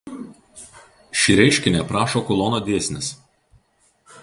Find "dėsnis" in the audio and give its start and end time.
2.71-3.13